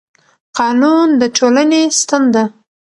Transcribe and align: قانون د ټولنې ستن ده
قانون 0.57 1.07
د 1.19 1.23
ټولنې 1.37 1.81
ستن 1.99 2.23
ده 2.33 2.43